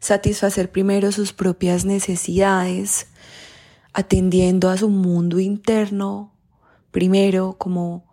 satisfacer 0.00 0.70
primero 0.70 1.12
sus 1.12 1.32
propias 1.32 1.84
necesidades, 1.84 3.08
atendiendo 3.92 4.70
a 4.70 4.76
su 4.76 4.88
mundo 4.88 5.40
interno, 5.40 6.32
primero 6.90 7.56
como 7.58 8.08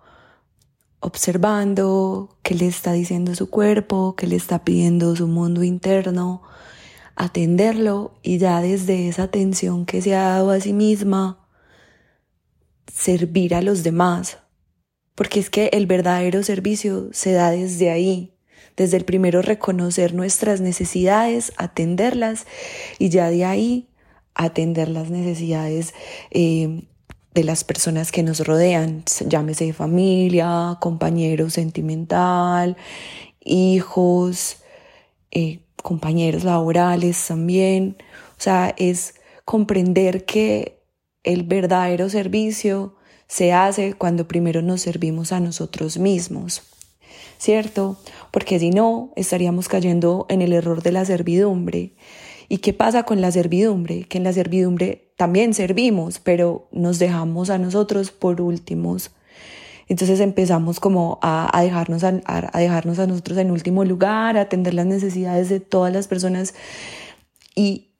observando 0.99 2.37
qué 2.41 2.55
le 2.55 2.67
está 2.67 2.93
diciendo 2.93 3.35
su 3.35 3.49
cuerpo, 3.49 4.15
qué 4.15 4.25
le 4.25 4.35
está 4.35 4.63
pidiendo 4.63 5.15
su 5.15 5.27
mundo 5.27 5.63
interno, 5.63 6.41
atenderlo 7.15 8.19
y 8.23 8.39
ya 8.39 8.59
desde 8.61 9.07
esa 9.07 9.23
atención 9.23 9.85
que 9.85 10.01
se 10.01 10.15
ha 10.15 10.23
dado 10.23 10.49
a 10.49 10.59
sí 10.59 10.73
misma, 10.73 11.47
servir 12.91 13.53
a 13.53 13.61
los 13.61 13.83
demás. 13.83 14.39
Porque 15.13 15.39
es 15.39 15.49
que 15.49 15.69
el 15.73 15.85
verdadero 15.85 16.43
servicio 16.43 17.09
se 17.11 17.33
da 17.33 17.51
desde 17.51 17.91
ahí, 17.91 18.34
desde 18.77 18.97
el 18.97 19.05
primero 19.05 19.41
reconocer 19.41 20.13
nuestras 20.13 20.61
necesidades, 20.61 21.53
atenderlas 21.57 22.45
y 22.99 23.09
ya 23.09 23.29
de 23.29 23.45
ahí 23.45 23.87
atender 24.33 24.89
las 24.89 25.09
necesidades 25.09 25.93
eh, 26.31 26.83
de 27.33 27.43
las 27.43 27.63
personas 27.63 28.11
que 28.11 28.23
nos 28.23 28.45
rodean, 28.45 29.03
llámese 29.27 29.73
familia, 29.73 30.77
compañero 30.79 31.49
sentimental, 31.49 32.77
hijos, 33.43 34.57
eh, 35.31 35.59
compañeros 35.81 36.43
laborales 36.43 37.27
también. 37.27 37.97
O 38.37 38.41
sea, 38.41 38.73
es 38.77 39.15
comprender 39.43 40.25
que 40.25 40.81
el 41.23 41.43
verdadero 41.43 42.09
servicio 42.09 42.95
se 43.27 43.53
hace 43.53 43.93
cuando 43.93 44.27
primero 44.27 44.61
nos 44.61 44.81
servimos 44.81 45.31
a 45.31 45.39
nosotros 45.39 45.97
mismos, 45.97 46.61
¿cierto? 47.37 47.97
Porque 48.31 48.59
si 48.59 48.71
no, 48.71 49.11
estaríamos 49.15 49.67
cayendo 49.67 50.25
en 50.29 50.41
el 50.41 50.53
error 50.53 50.83
de 50.83 50.91
la 50.91 51.05
servidumbre. 51.05 51.93
¿Y 52.47 52.59
qué 52.59 52.73
pasa 52.73 53.03
con 53.03 53.21
la 53.21 53.31
servidumbre? 53.31 54.03
Que 54.03 54.17
en 54.17 54.23
la 54.23 54.33
servidumbre 54.33 55.11
también 55.17 55.53
servimos, 55.53 56.19
pero 56.19 56.67
nos 56.71 56.99
dejamos 56.99 57.49
a 57.49 57.57
nosotros 57.57 58.11
por 58.11 58.41
últimos. 58.41 59.11
Entonces 59.87 60.19
empezamos 60.19 60.79
como 60.79 61.19
a, 61.21 61.59
dejarnos 61.61 62.03
a, 62.03 62.11
dejarnos 62.57 62.99
a 62.99 63.07
nosotros 63.07 63.37
en 63.37 63.51
último 63.51 63.85
lugar, 63.85 64.37
a 64.37 64.41
atender 64.41 64.73
las 64.73 64.85
necesidades 64.85 65.49
de 65.49 65.59
todas 65.59 65.93
las 65.93 66.07
personas 66.07 66.55
y 67.55 67.91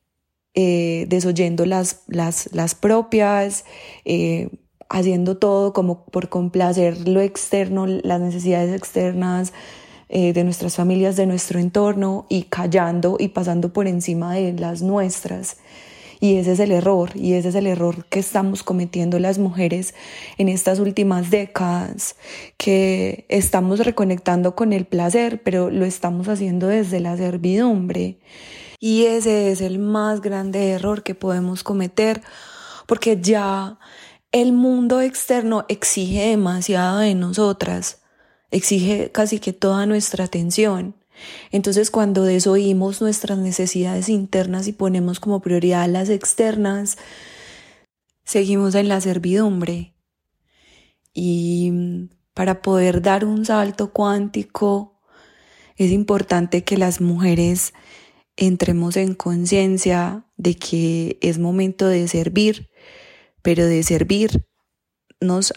eh, 0.56 1.06
desoyendo 1.10 1.66
las, 1.66 2.04
las, 2.08 2.50
las 2.54 2.76
propias, 2.76 3.66
eh, 4.04 4.50
haciendo 4.90 5.38
todo 5.38 5.74
como 5.74 6.06
por 6.06 6.30
complacer 6.30 7.08
lo 7.08 7.22
externo, 7.22 7.86
las 7.88 8.22
necesidades 8.22 8.76
externas, 8.76 9.54
eh, 10.08 10.34
de 10.34 10.44
nuestras 10.44 10.76
familias, 10.76 11.16
de 11.16 11.26
nuestro 11.26 11.60
entorno 11.60 12.28
y 12.30 12.44
callando 12.44 13.18
y 13.20 13.30
pasando 13.30 13.74
por 13.74 13.88
encima 13.88 14.36
de 14.36 14.54
las 14.54 14.84
nuestras. 14.84 15.58
Y 16.20 16.38
ese 16.38 16.54
es 16.54 16.60
el 16.60 16.72
error, 16.72 17.12
y 17.16 17.34
ese 17.34 17.50
es 17.50 17.56
el 17.56 17.68
error 17.68 18.06
que 18.06 18.20
estamos 18.20 18.64
cometiendo 18.64 19.20
las 19.20 19.38
mujeres 19.38 19.94
en 20.38 20.48
estas 20.48 20.80
últimas 20.80 21.30
décadas, 21.30 22.16
que 22.58 23.26
estamos 23.30 23.80
reconectando 23.80 24.56
con 24.56 24.74
el 24.74 24.86
placer, 24.86 25.42
pero 25.44 25.70
lo 25.70 25.86
estamos 25.86 26.28
haciendo 26.28 26.68
desde 26.68 27.00
la 27.00 27.18
servidumbre. 27.18 28.20
Y 28.80 29.06
ese 29.06 29.52
es 29.52 29.62
el 29.62 29.80
más 29.80 30.22
grande 30.22 30.70
error 30.70 31.04
que 31.04 31.16
podemos 31.16 31.64
cometer, 31.64 32.22
porque 32.86 33.20
ya 33.20 33.80
el 34.36 34.52
mundo 34.52 35.00
externo 35.00 35.64
exige 35.70 36.28
demasiado 36.28 37.00
de 37.00 37.16
nosotras 37.16 38.02
exige 38.52 39.10
casi 39.14 39.40
que 39.40 39.54
toda 39.54 39.86
nuestra 39.86 40.26
atención. 40.26 40.94
Entonces 41.52 41.90
cuando 41.90 42.24
desoímos 42.24 43.00
nuestras 43.00 43.38
necesidades 43.38 44.10
internas 44.10 44.68
y 44.68 44.74
ponemos 44.74 45.22
como 45.22 45.42
prioridad 45.42 45.88
las 45.88 46.10
externas, 46.10 46.98
seguimos 48.26 48.76
en 48.76 48.90
la 48.90 49.00
servidumbre. 49.00 49.94
Y 51.14 51.72
para 52.34 52.62
poder 52.62 53.02
dar 53.02 53.24
un 53.24 53.46
salto 53.46 53.94
cuántico, 53.94 55.00
es 55.78 55.92
importante 55.92 56.66
que 56.66 56.78
las 56.78 57.00
mujeres 57.00 57.74
entremos 58.36 58.98
en 58.98 59.16
conciencia 59.16 60.26
de 60.36 60.56
que 60.56 61.20
es 61.22 61.40
momento 61.40 61.88
de 61.88 62.10
servir, 62.10 62.70
pero 63.46 63.68
de 63.68 63.84
servirnos 63.84 64.42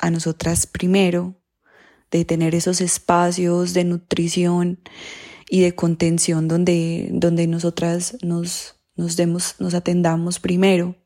a 0.03 0.11
nosotras 0.11 0.67
primero 0.67 1.41
de 2.11 2.27
tener 2.27 2.55
esos 2.55 2.83
espacios 2.83 3.73
de 3.73 3.85
nutrición 3.85 4.79
y 5.49 5.63
de 5.63 5.75
contención 5.75 6.49
donde, 6.49 7.09
donde 7.13 7.47
nosotras 7.47 8.19
nos, 8.23 8.77
nos, 8.95 9.17
demos, 9.17 9.55
nos 9.59 9.73
atendamos 9.73 10.39
primero. 10.39 10.97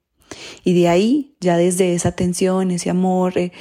Y 0.64 0.74
de 0.74 0.88
ahí, 0.88 1.36
ya 1.40 1.56
desde 1.56 1.94
esa 1.94 2.08
atención, 2.08 2.72
ese 2.72 2.90
amor, 2.90 3.38
eh, 3.38 3.52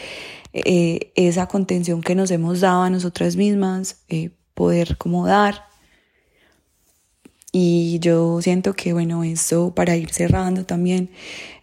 eh, 0.54 1.12
esa 1.16 1.48
contención 1.48 2.02
que 2.02 2.16
nos 2.16 2.32
hemos 2.32 2.62
dado 2.62 2.82
a 2.82 2.90
nosotras 2.90 3.36
mismas, 3.36 4.04
eh, 4.10 4.32
poder 4.56 4.98
como 4.98 5.28
dar 5.28 5.66
Y 7.52 8.00
yo 8.00 8.42
siento 8.42 8.74
que, 8.74 8.94
bueno, 8.94 9.24
eso 9.24 9.74
para 9.76 9.98
ir 9.98 10.12
cerrando 10.12 10.66
también, 10.66 11.10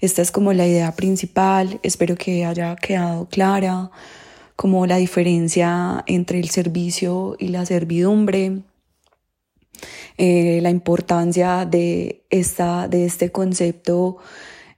esta 0.00 0.20
es 0.20 0.30
como 0.30 0.52
la 0.52 0.66
idea 0.66 0.94
principal, 0.94 1.80
espero 1.82 2.14
que 2.16 2.44
haya 2.44 2.76
quedado 2.76 3.26
clara, 3.26 3.90
como 4.54 4.86
la 4.86 4.96
diferencia 4.98 6.04
entre 6.06 6.40
el 6.40 6.50
servicio 6.50 7.36
y 7.38 7.48
la 7.48 7.64
servidumbre, 7.64 8.62
eh, 10.18 10.58
la 10.62 10.70
importancia 10.70 11.64
de, 11.64 12.24
esta, 12.28 12.88
de 12.88 13.06
este 13.06 13.30
concepto 13.32 14.18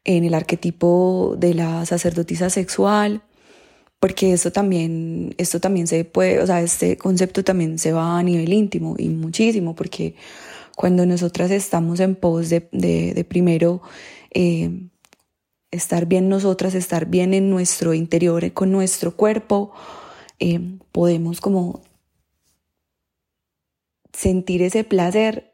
en 0.05 0.25
el 0.25 0.35
arquetipo 0.35 1.35
de 1.39 1.55
la 1.55 1.87
sacerdotisa 1.87 2.51
sexual, 2.51 3.23
porque 3.99 4.33
esto 4.33 4.53
también, 4.53 5.35
esto 5.39 5.61
también 5.61 5.87
se 5.87 6.05
puede, 6.05 6.41
o 6.41 6.47
sea, 6.47 6.63
este 6.63 6.97
concepto 6.97 7.43
también 7.43 7.79
se 7.79 7.93
va 7.93 8.19
a 8.19 8.23
nivel 8.23 8.53
íntimo 8.53 8.95
y 8.99 9.09
muchísimo, 9.09 9.75
porque 9.75 10.15
cuando 10.81 11.05
nosotras 11.05 11.51
estamos 11.51 12.01
en 12.01 12.15
pos 12.15 12.49
de, 12.49 13.27
primero 13.29 13.83
eh, 14.33 14.89
estar 15.71 16.07
bien 16.07 16.31
nosotras, 16.31 16.75
estar 16.75 17.05
bien 17.05 17.35
en 17.35 17.51
nuestro 17.51 17.93
interior, 17.93 18.51
con 18.55 18.73
nuestro 18.73 19.15
cuerpo, 19.15 19.75
eh, 20.39 20.59
podemos 20.91 21.43
como 21.43 21.83
sentir 24.15 24.63
ese 24.63 24.83
placer 24.83 25.53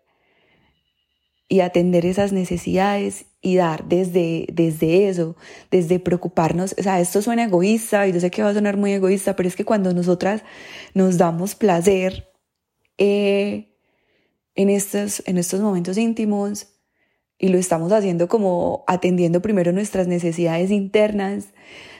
y 1.48 1.58
atender 1.58 2.06
esas 2.06 2.30
necesidades 2.30 3.26
y 3.42 3.56
dar 3.56 3.88
desde, 3.88 4.46
desde 4.52 5.08
eso, 5.08 5.34
desde 5.72 5.98
preocuparnos. 5.98 6.76
O 6.78 6.82
sea, 6.84 7.00
esto 7.00 7.20
suena 7.20 7.46
egoísta 7.46 8.06
y 8.06 8.12
yo 8.12 8.20
sé 8.20 8.30
que 8.30 8.44
va 8.44 8.50
a 8.50 8.54
sonar 8.54 8.76
muy 8.76 8.92
egoísta, 8.92 9.34
pero 9.34 9.48
es 9.48 9.56
que 9.56 9.64
cuando 9.64 9.92
nosotras 9.92 10.44
nos 10.94 11.18
damos 11.18 11.56
placer, 11.56 12.32
eh, 12.96 13.75
en 14.56 14.70
estos, 14.70 15.22
en 15.26 15.38
estos 15.38 15.60
momentos 15.60 15.98
íntimos 15.98 16.68
y 17.38 17.48
lo 17.48 17.58
estamos 17.58 17.92
haciendo 17.92 18.28
como 18.28 18.84
atendiendo 18.86 19.42
primero 19.42 19.70
nuestras 19.70 20.06
necesidades 20.06 20.70
internas, 20.70 21.48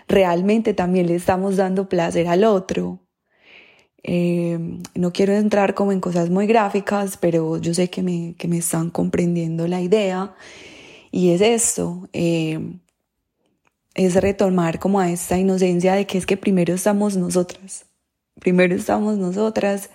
realmente 0.09 0.73
también 0.75 1.07
le 1.07 1.15
estamos 1.15 1.57
dando 1.57 1.89
placer 1.89 2.27
al 2.27 2.45
otro. 2.45 3.01
Eh, 4.03 4.59
no 4.95 5.13
quiero 5.13 5.35
entrar 5.35 5.75
como 5.75 5.93
en 5.93 6.01
cosas 6.01 6.31
muy 6.31 6.47
gráficas, 6.47 7.19
pero 7.19 7.59
yo 7.59 7.75
sé 7.75 7.91
que 7.91 8.03
me, 8.03 8.35
que 8.39 8.49
me 8.49 8.59
están 8.59 8.91
comprendiendo 8.91 9.69
la 9.69 9.81
idea 9.83 10.35
y 11.11 11.31
es 11.31 11.41
esto, 11.41 12.09
eh, 12.13 12.79
es 13.95 14.15
retomar 14.15 14.79
como 14.79 15.01
a 15.01 15.11
esta 15.11 15.39
inocencia 15.39 15.95
de 15.95 16.07
que 16.07 16.19
es 16.19 16.27
que 16.27 16.37
primero 16.37 16.75
estamos 16.75 17.17
nosotras, 17.17 17.87
primero 18.41 18.75
estamos 18.75 19.19
nosotras 19.19 19.91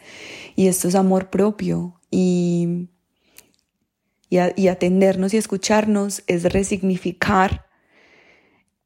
y 0.55 0.67
esto 0.67 0.87
es 0.87 0.95
amor 0.95 1.29
propio 1.29 2.00
y, 2.11 2.89
y, 4.29 4.67
atendernos 4.67 5.33
y 5.33 5.37
escucharnos 5.37 6.23
es 6.27 6.43
resignificar 6.43 7.65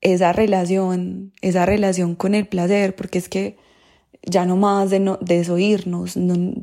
esa 0.01 0.31
relación, 0.31 1.33
esa 1.41 1.65
relación 1.65 2.15
con 2.15 2.35
el 2.35 2.47
placer, 2.47 2.95
porque 2.95 3.17
es 3.17 3.27
que 3.27 3.57
ya 4.21 4.45
no 4.45 4.55
más 4.55 4.91
de, 4.91 4.99
no, 4.99 5.17
desoírnos, 5.21 6.13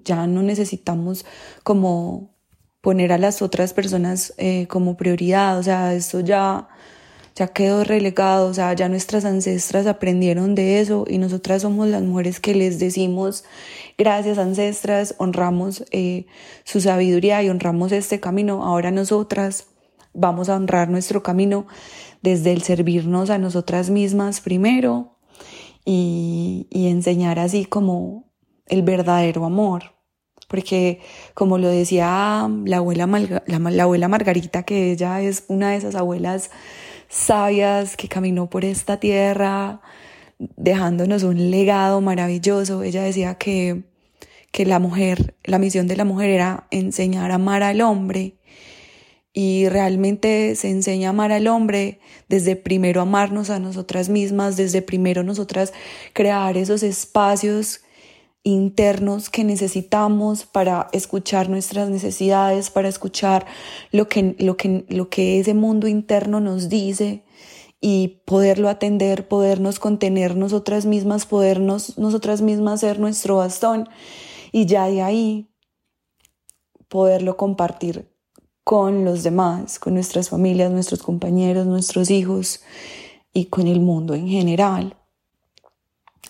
ya 0.05 0.27
no 0.27 0.42
necesitamos 0.42 1.27
como 1.64 2.33
poner 2.81 3.12
a 3.12 3.18
las 3.18 3.42
otras 3.42 3.72
personas 3.72 4.35
eh, 4.38 4.66
como 4.68 4.96
prioridad, 4.96 5.59
o 5.59 5.62
sea, 5.62 5.94
esto 5.94 6.20
ya 6.20 6.68
ya 7.35 7.49
quedó 7.49 7.85
relegado, 7.85 8.49
o 8.49 8.55
sea, 8.55 8.73
ya 8.75 8.88
nuestras 8.88 9.25
ancestras 9.25 9.87
aprendieron 9.87 10.55
de 10.55 10.81
eso 10.81 11.05
y 11.09 11.18
nosotras 11.18 11.62
somos 11.62 11.88
las 11.88 12.03
mujeres 12.03 12.40
que 12.40 12.55
les 12.55 12.79
decimos, 12.79 13.45
gracias 13.97 14.38
ancestras, 14.38 15.14
honramos 15.18 15.85
eh, 15.90 16.27
su 16.64 16.81
sabiduría 16.81 17.42
y 17.42 17.49
honramos 17.49 17.92
este 17.92 18.21
camino, 18.21 18.64
ahora 18.64 18.90
nosotras 18.90 19.66
vamos 20.12 20.49
a 20.49 20.57
honrar 20.57 20.88
nuestro 20.88 21.23
camino 21.23 21.66
desde 22.21 22.53
el 22.53 22.62
servirnos 22.62 23.31
a 23.31 23.38
nosotras 23.38 23.90
mismas 23.90 24.40
primero 24.40 25.18
y, 25.85 26.66
y 26.71 26.88
enseñar 26.88 27.38
así 27.38 27.64
como 27.64 28.31
el 28.66 28.83
verdadero 28.83 29.45
amor 29.45 29.92
porque 30.53 31.01
como 31.33 31.57
lo 31.57 31.68
decía 31.68 32.47
la 32.66 32.77
abuela, 32.77 33.07
la, 33.47 33.83
abuela 33.83 34.09
Margarita, 34.09 34.64
que 34.64 34.92
ella 34.92 35.23
es 35.23 35.45
una 35.49 35.71
de 35.71 35.77
esas 35.77 35.95
abuelas 35.95 36.51
sabias 37.12 37.94
que 37.98 38.09
caminó 38.09 38.48
por 38.48 38.64
esta 38.64 38.98
tierra 38.98 39.83
dejándonos 40.38 41.22
un 41.22 41.51
legado 41.51 42.01
maravilloso. 42.01 42.83
Ella 42.83 43.03
decía 43.03 43.35
que, 43.35 43.83
que 44.51 44.64
la 44.64 44.79
mujer, 44.79 45.35
la 45.44 45.59
misión 45.59 45.87
de 45.87 45.96
la 45.96 46.07
mujer 46.07 46.31
era 46.31 46.66
enseñar 46.70 47.31
a 47.31 47.35
amar 47.35 47.62
al 47.62 47.83
hombre 47.83 48.37
y 49.35 49.68
realmente 49.68 50.57
se 50.57 50.70
enseña 50.70 51.09
a 51.09 51.11
amar 51.11 51.33
al 51.33 51.48
hombre 51.48 52.01
desde 52.29 52.57
primero 52.57 53.03
amarnos 53.03 53.51
a 53.51 53.59
nosotras 53.59 54.09
mismas, 54.09 54.57
desde 54.57 54.81
primero 54.81 55.22
nosotras 55.22 55.75
crear 56.14 56.57
esos 56.57 56.83
espacios 56.83 57.83
internos 58.44 59.31
que 59.31 59.44
necesitamos 59.44 60.44
para 60.44 60.88
escuchar 60.92 61.48
nuestras 61.48 61.88
necesidades, 61.90 62.70
para 62.70 62.88
escuchar 62.88 63.46
lo 63.92 64.09
que, 64.09 64.35
lo 64.38 64.57
que, 64.57 64.85
lo 64.88 65.09
que 65.09 65.38
ese 65.38 65.55
mundo 65.55 65.87
interno 65.87 66.40
nos 66.40 66.68
dice 66.68 67.24
y 67.81 68.22
poderlo 68.24 68.68
atender, 68.68 69.28
podernos 69.28 69.78
contener 69.78 70.37
nosotras 70.37 70.87
mismas, 70.87 71.26
podernos 71.26 71.98
nosotras 71.98 72.42
mismas 72.42 72.81
ser 72.81 72.98
nuestro 72.98 73.37
bastón 73.37 73.88
y 74.50 74.66
ya 74.66 74.87
de 74.87 75.02
ahí 75.02 75.50
poderlo 76.88 77.37
compartir 77.37 78.12
con 78.64 79.05
los 79.05 79.22
demás, 79.22 79.78
con 79.78 79.94
nuestras 79.94 80.28
familias, 80.28 80.70
nuestros 80.70 81.02
compañeros, 81.02 81.66
nuestros 81.66 82.11
hijos 82.11 82.62
y 83.33 83.46
con 83.46 83.66
el 83.66 83.81
mundo 83.81 84.14
en 84.14 84.28
general. 84.28 84.96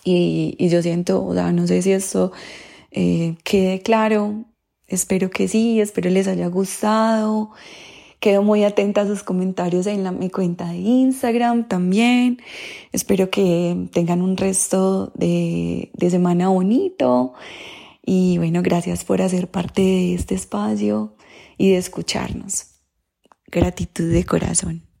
Y, 0.03 0.55
y 0.59 0.69
yo 0.69 0.81
siento, 0.81 1.23
o 1.25 1.33
sea, 1.33 1.51
no 1.51 1.67
sé 1.67 1.81
si 1.81 1.91
esto 1.91 2.31
eh, 2.91 3.35
quede 3.43 3.81
claro, 3.81 4.45
espero 4.87 5.29
que 5.29 5.47
sí, 5.47 5.81
espero 5.81 6.09
les 6.09 6.27
haya 6.27 6.47
gustado. 6.47 7.51
Quedo 8.19 8.41
muy 8.41 8.63
atenta 8.63 9.01
a 9.01 9.07
sus 9.07 9.21
comentarios 9.21 9.85
en 9.85 10.03
la, 10.05 10.13
mi 10.13 10.29
cuenta 10.29 10.69
de 10.69 10.77
Instagram 10.77 11.67
también. 11.67 12.41
Espero 12.93 13.29
que 13.29 13.89
tengan 13.91 14.21
un 14.21 14.37
resto 14.37 15.11
de, 15.15 15.91
de 15.93 16.09
semana 16.09 16.47
bonito. 16.47 17.33
Y 18.05 18.37
bueno, 18.37 18.61
gracias 18.61 19.03
por 19.03 19.21
hacer 19.21 19.49
parte 19.49 19.81
de 19.81 20.13
este 20.13 20.35
espacio 20.35 21.15
y 21.57 21.71
de 21.71 21.77
escucharnos. 21.77 22.67
Gratitud 23.47 24.11
de 24.11 24.23
corazón. 24.23 24.92